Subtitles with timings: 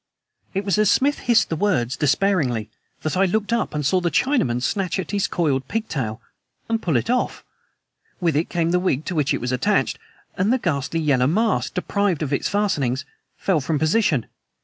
[0.55, 2.71] It was as Smith hissed the words despairingly
[3.03, 6.19] that I looked up and saw the Chinaman snatch at his coiled pigtail
[6.67, 7.43] and pull it off!
[8.19, 9.99] With it came the wig to which it was attached;
[10.35, 13.05] and the ghastly yellow mask, deprived of its fastenings,
[13.37, 14.25] fell from position!